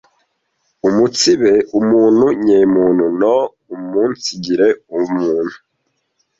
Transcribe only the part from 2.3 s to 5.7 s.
nyemuntu no umunsigire ubumuntu,